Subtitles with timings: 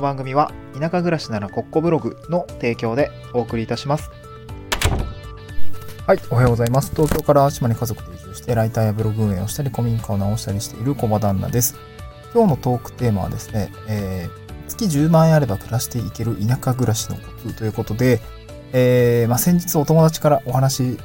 [0.00, 4.10] の番組は田舎暮らしならコッコブログの提供でお送りいたします。
[6.06, 6.90] はい、おはようございます。
[6.92, 11.76] 東京から島に家族で移住してライターやブログ運営をしたり古民家を直したりしている小場旦那です。
[12.32, 18.20] 今日のトークテーマはですね、えー、月10万円あれば暮らしていける田舎暮らしのコツということで、
[18.72, 20.98] えー、まあ、先日お友達からお話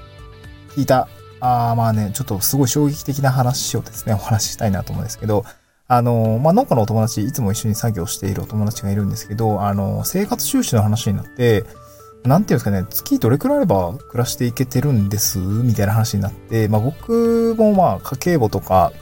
[0.76, 1.10] 聞いた、
[1.42, 5.44] あまあね、ちょっとすごい衝撃的な話をですね、お話ししたいなと思うんですけど、
[5.88, 11.64] あの、まあ、農家のお友達、いつも一緒に作業しているお友達がいるんですけど、あの、生活収支の話になって、
[12.24, 15.38] なんていうんですかね、月どれくらいあれば暮らしていけてるんです？
[15.38, 18.94] みたいな話になって、まあ、僕もま、家計簿とか、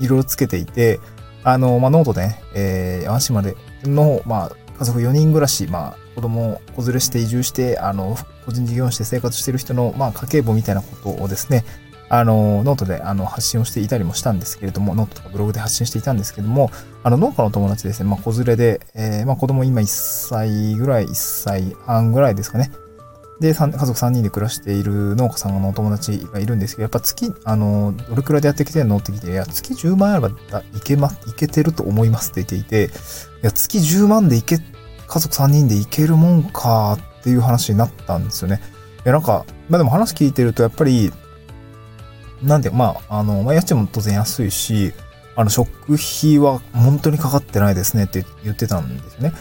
[0.00, 1.00] いろいろつけていて、
[1.44, 11.64] あの、まあ、ノートでね、えー、山島での、まあ、家族4人暮らし、まあ、子供子連れして移住して、あの、個人事業主して生活してる人の、まあ、家計簿みたいなことをですね、
[12.08, 16.70] あの、ノートであの発信をしていたりもしたんですけれども、ノートとかブログで発信していたんですけども、
[17.02, 22.70] あの、農家の友達ですね、まあ、子連れで、えー、まあ、子供今1歳ぐらい、1歳半ぐらいですかね。
[23.40, 30.28] で、家族3人で暮らしている農家さんのお友達がいるんですけど、やっぱ月、あの、どれくらいでやってきてんのって聞いて、いや、月10万あれば
[30.74, 32.92] いけま、いけてると思いますって言っていて、
[33.42, 34.58] いや、月10万でいけ、
[35.06, 38.60] 家族3人でいけるもんかっていう話になったんですよね。
[39.04, 41.12] いや、なんか、まあでも話聞いてると、やっぱり、
[42.42, 44.92] なんで、まあ、あの、まあ、家賃も当然安いし、
[45.36, 49.32] あの、食費は本当にかかってないですねって言ってたんですね。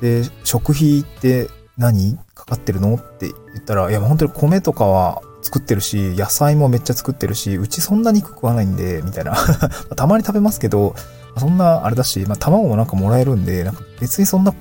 [0.00, 1.48] で、食費って
[1.78, 9.36] 何かかってるのって言ったら、いや、本当に米とかは作ってるし、野菜もめっちゃ作ってるし、うちそんな肉食わないんで、みたいな。
[9.96, 10.94] たまに食べますけど、
[11.38, 14.54] そんなあれだし、まあ、卵もなんかもらえるんで、なんか別にそんな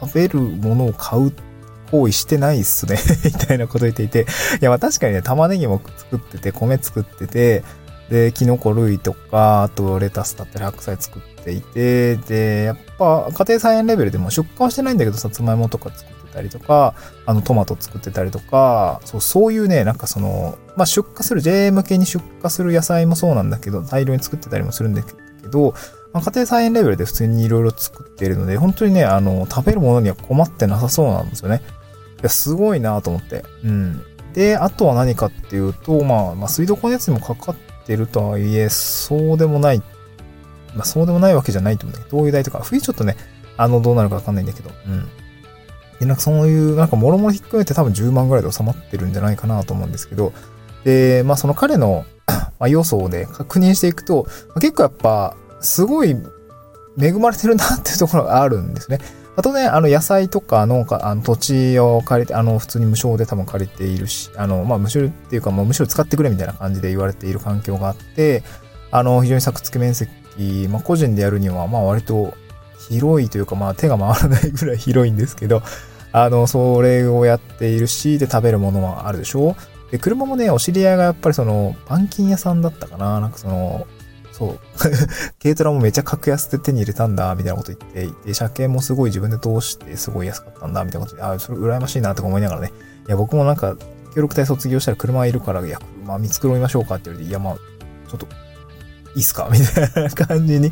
[0.00, 1.32] 食べるものを買うっ
[1.90, 4.26] 行為してないっすね みたいなこと言っていて、
[4.60, 7.64] いや、まあ確かにね、玉ねぎも作ってて、米作ってて、
[8.10, 16.94] で、キノコ類とか、あとレタスだったり白菜作っていて、で、やっぱ家庭菜園レベルでも出荷はしてないんだけど、さつまいもとか作ってたりとか、
[17.24, 25.74] あのトマト作ってたりとか、そう、そういうね、なんかその、まあ出荷する、JA 向けに出荷する野菜もそうなんだけど、大量に作ってたりもするんだけど、
[26.12, 31.60] まあ、家庭菜園レベルで普通にいろいろ作っているので、本当にね、あの、食べるものには困ってなさそうなんですよね。
[32.26, 33.44] や、すごいなと思って。
[33.64, 34.02] うん。
[34.34, 37.56] で、あとは何かっていうと、まあ、まあ、水道光熱にもかかっ
[37.86, 39.78] てるとはいえ、そうでもない。
[40.74, 43.16] まあ、そうでもないわけじゃないと思うんだけど、灯油代とか、冬ちょっとね、
[43.56, 45.08] あの、どうなるかわかんないんだけど、うん。
[45.98, 50.32] で、なんかそういう、なんか、もろもろひっくめて多分10万ぐらいで収まってるんじゃないかなと思うんですけど、
[50.84, 52.04] で、まあ、その彼の
[52.58, 56.14] まあ、予想で確認していくと、ま、結構やっぱ、すごい
[57.00, 58.98] 恵まれてるなっていうところがあるんですね。
[59.36, 68.42] あとね、あの野菜とか農家、あの土地を借りて、あの普通に無償で多分借りているし、あの、まあ無償っていうかもうむしろ使ってくれみたいな感じで言われている環境があって、
[68.90, 70.10] あの非常に作付け面積、
[70.70, 72.34] まあ個人でやるにはまあ割と
[72.88, 75.62] 広いというかまあ手が回らないぐらい広いんですけど、
[76.12, 79.54] あの、それをやっているし、で食べるものもあるでしょ？
[79.90, 83.20] で、車もね、お知り合いがやっぱりその、板金屋さんだったかな。
[83.20, 83.86] なんかその、
[84.36, 84.60] そう。
[85.42, 92.72] 軽トラもめちゃ格安で手に入れたんだ、みたいなこと言っていて、車検もすごい自分で通してすごい安かったんだ、みたいなことで、あ、それ羨ましいなとか思いながらね。
[93.08, 93.76] いや、僕もなんか、
[94.14, 98.26] 協力隊卒業したら車いるから、いや、車見繕いましょうかって言われて、いや、まあ、ちょっと、
[99.14, 100.70] いいっすかみたいな感じに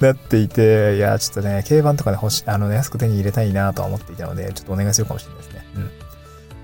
[0.00, 5.55] なっていて、いや、ちょっとね、軽バンとかで欲しい、あのね、安く手に入れたいなとは思っていたので、ちょっとお願いするかもしれないですね。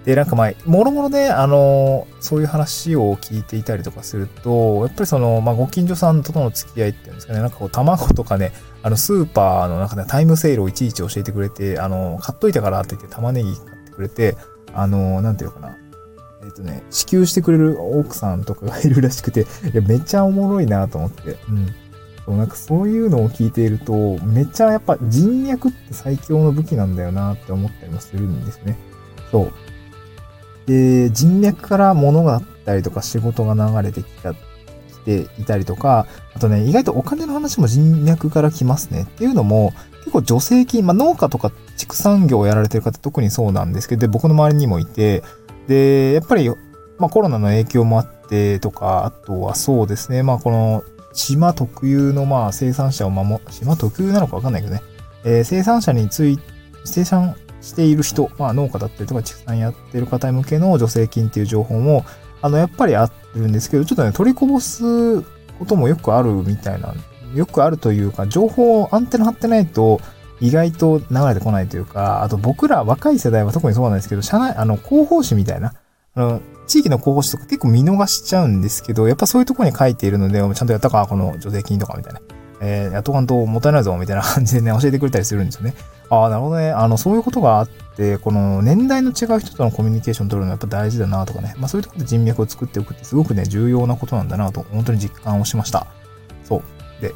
[0.04, 8.52] で、なんかまあ、もろもろね、あの、そういう話を聞いていたりとかすると、やっぱりその、まあ、ご近所さんとの付き合いっていうんですかね、なんかこう、卵とかね、
[8.82, 14.36] あの、スーパーの中でタイムセールをいちいち教えてくれて、あの、買っといたからって言って玉ねぎ買ってくれて、
[14.74, 15.76] あの、なんていうのかな。
[16.42, 21.36] えっ、ー、とね、支給してくれる奥さんとかがいるらしくて、いや、めっちゃおもろいなと思って。
[21.48, 21.66] うん。
[22.24, 28.76] そう、なんかそういうのを聞いていると、めっちゃやっぱ人脈って最強の武器なんだよなって思ったりもするんですね。
[29.30, 29.52] そう。
[30.66, 34.38] で、人脈から物があったりとか仕事が流れてきた、来
[35.04, 39.02] ていたりとか、あとね、意外とお金の話も人脈から来ますね。
[39.02, 39.72] っていうのも、
[40.04, 45.22] 結構助成金、まあ農家とか畜産業をやられてる方特にそうなんですけど、で、僕の周りにもいて、
[45.68, 46.48] で、やっぱり、
[46.98, 54.82] まあコロナの影響もあってとか、あとはそうですね、まあこの島特有のまあ生産者を守、島特有なのかわかんないけどね、
[55.24, 56.52] えー、生産者について、
[56.84, 62.04] 生産している人、まあ農家だったりとか畜産やってる方向けの助成金っていう情報も、
[62.42, 66.92] あの、やっぱりあるんですけど、ちょっとね、取りこぼすこともよくあるみたいな、
[67.34, 70.00] よくあるというか、情報をアンテナ張ってないと、
[70.40, 75.74] 意外と流れてこないというか、あと僕ら若い世代は特にそうなんですけど、社内、あの、広報誌みたいな、
[76.14, 82.20] あの、地域の広報誌とか結構見逃しちゃうんですけど、やっぱそういうとこに書いているので、ちゃんとやったか、この助成金とかみたいな。
[82.60, 85.74] えー、やっとかんともったいないぞ、みたいな感じでね、教えてくれたりするんですよね。
[86.12, 86.70] ああ、なるほどね。
[86.70, 91.54] あの、そういうことがあって、この年代の違う人とのコミュニケーション取るのはやっぱ大事だなとかね。
[91.56, 95.86] まあそういうところで人脈を作っておくってすごくね、重要なことなんだなと、本当に実感をしました。
[96.44, 96.62] そう。
[97.00, 97.14] で、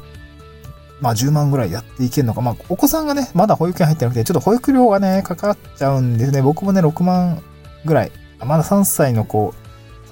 [0.99, 2.41] まあ10万ぐらいやっていけるのか。
[2.41, 6.41] まあお子さんがね、まだ保育園入ってなくて、ちょっと保育料がね、かかっちゃうんですね。
[6.41, 7.43] 僕もね、6万
[7.85, 8.11] ぐらい。
[8.39, 9.53] まだ3歳の子、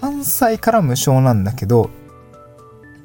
[0.01, 1.89] 3歳から無償なんだけど、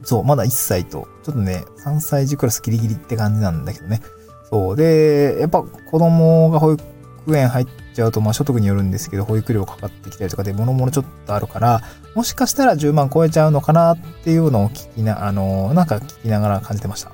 [0.02, 4.02] そう、まだ1歳と、ちょっとね、3歳児クラスギリギリって感じなんだけどね。
[4.50, 4.76] そう。
[4.76, 11.82] で、やっぱ子供が保育園入っちゃうと、まあ所得によるんですけど、保育料かかってきたりとかで、もろもろちょっとあるから、
[12.14, 17.12] もしかしたら10万超えちゃうのかなっていうのを聞きな、あの、なんか聞きながら感じてました。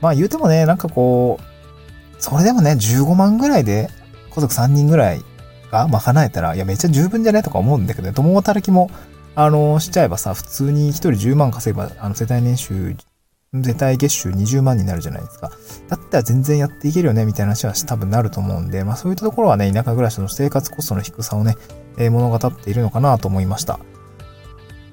[0.00, 3.88] まあ言うてもね、なんかこう、それでもね、15万ぐらいで、
[4.34, 5.22] 家族3人ぐらい
[5.70, 8.90] が賄えたら、いや、めっちゃ十分じゃないとか思うんだけどね、共働きも、
[9.34, 12.94] あの、しちゃえばさ、普通に1人10万稼げば、あの、世帯年収、
[13.52, 15.50] 世帯月収20万になるじゃないですか。
[15.88, 21.56] だったら全然やっていけるよね、みたいな話は多分なると思うんで、まあそういったところはね、田舎暮らしの生活コストの低さをね、
[21.98, 23.80] えー、物語っているのかなと思いました。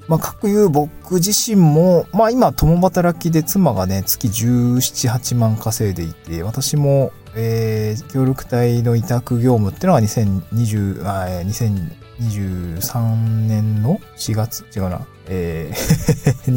[0.07, 13.15] まあ、各いう僕自身も、まあ今、共働きで妻がね、月17、8万稼いでいて、私も、えー、協力隊の委託業務っていうのは2020、あ2023
[13.45, 15.05] 年の4月違うな。
[15.27, 16.51] えー、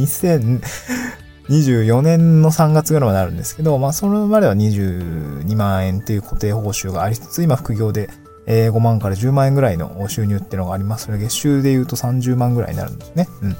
[1.50, 8.08] 24年の3月ぐらいまであるんですけど、まあそれまでは22万円っていう固定報酬がありつつ、今副業で
[8.46, 11.06] え、5万から10万円ぐらいの収入っていうのがあります。
[11.06, 13.28] それ月収で言うと30万ぐらいになるんですね。
[13.42, 13.50] うん。
[13.50, 13.56] ま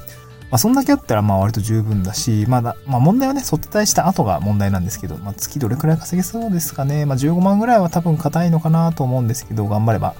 [0.55, 7.05] あ、そんだけあったら、まあ、割と十分だし、まだ、まあ、問題はね、卒退した後が問題なんですけど、まあ、月どれくらい稼げそうですかね。
[7.05, 10.13] まあ、15万ぐらいは多分硬いのかなと思うんですけど、頑張れば、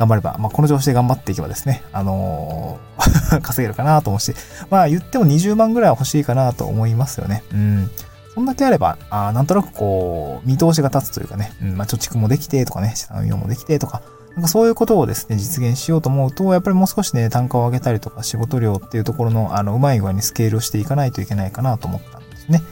[0.00, 4.34] 頑張れば、まあ、この調子で頑張っていけばですね、あのー 稼げるかなと思うし、
[4.70, 7.44] まあ、言っても20万ぐらいは欲しいかなと思いますよね。
[7.52, 7.90] うん。
[8.34, 14.00] そんだけあれば、あなんとなくこう、見通しが立つというかね、うん、まあ、貯蓄もできてとかね、資産運用もできてとか、
[14.34, 22.62] なんかそういうことをですね、実現しようと思うと、やっぱりもう少しね、単価を上げたりとか、仕事量っていうところの、あの、うまい具合にスケールをしていかないといけないかなと思ったんですね。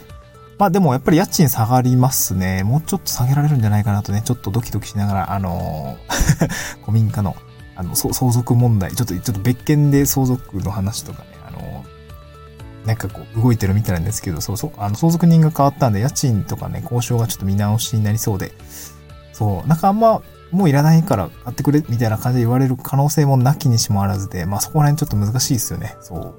[0.59, 2.65] まあでもやっぱり家賃下がりますね。
[2.65, 6.49] もうちょっと下げられるんじゃないかなとね、ちょっとドキドキしながら、あのー、
[6.85, 7.37] 古民家の、
[7.77, 18.53] あの、相続問題、ちょっと、ちょっと別件で相続の話とかね、あのー、なんかこう、動いてるみたいなんですけど、そうそう、あの、相続人が変わったんで、家賃とかね、交渉がちょっと見直しになりそうで、
[19.33, 25.95] そう、なんかあんま、もういらないから買ってくれ、みたいな感じで言われる可能性もなきにしもあらずで、まあそこら辺ちょっと難しいですよね。
[26.01, 26.35] そう。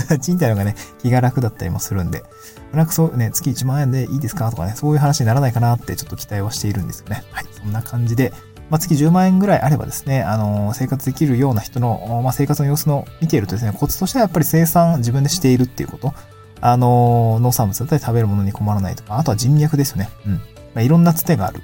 [0.20, 2.24] 賃貸のがね、気が楽だったりもするんで、
[2.72, 7.24] なんかそうね、月1万円でいいですかとかね、そういう話にならないかなってちょっと期待はしているんですよね。
[7.30, 7.46] はい。
[7.52, 8.32] そんな感じで、
[8.70, 16.14] まあ、月10万円ぐらいあればですね、あのー、生活できるような人の、まあ、生活の様子の見ているとですね、コツとしてはやっぱり生産自分でしているっていうこと。
[16.60, 20.08] あのー、農産物だったり食べるものに困らないとか、あとは人脈ですよね。
[20.26, 20.32] うん。
[20.32, 20.40] ま
[20.76, 21.60] あ、いろんなつてがある。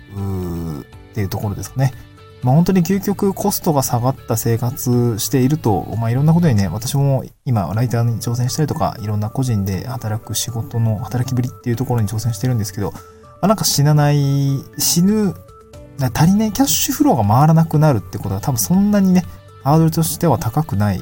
[1.11, 1.93] っていうところですかね。
[2.43, 12.99] まあ、本当に究極コストが下がった生活していると、まあ、いろんなことにね、私も今、ライターに挑戦したりとか、いろんな個人で働く仕事の働きぶりっていうところに挑戦してるんですけど、ま
[13.43, 15.35] あ、なんか死なない、死ぬ、
[16.15, 19.25] 足りないキャッシュフローが回らなくなるってことは多分そんなにね、
[19.63, 21.01] ハードルとしては高くない。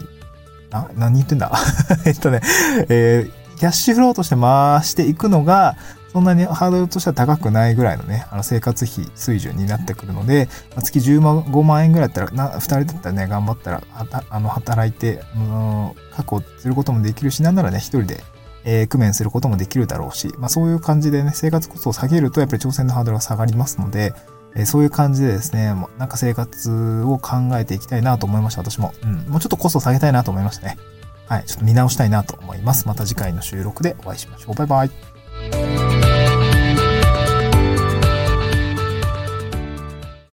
[0.70, 1.52] な、何言ってんだ
[2.04, 2.40] えっとね、
[2.88, 5.76] えー、キャッシュフローとして回していくのが、
[6.12, 10.48] そんなにハードルとしては高くないぐらいのね、あの生活費水準になってくるので、
[10.82, 13.82] 月15万円ぐらいだったら、な2人だったらね、頑張ったら、
[14.30, 18.22] あの働いて、うん、確保することもできるし、なんならね、1人で、
[18.64, 24.14] えー、工面することもできるだろうし、まあそういう感じでね、生活コストを下げると、やっぱり挑戦のハードルが下がりますので、
[24.56, 28.92] え、そういう感じでですね、もうなんか生活を考えていきたいなと思いました、私も。
[29.02, 30.78] うん、もうちょっとコストを下げたいなと思いましたね。
[31.28, 32.88] はい、ちょっと見直したいなと思います。
[32.88, 34.54] また次回の収録でお会いしましょう。
[34.54, 35.17] バイバイ。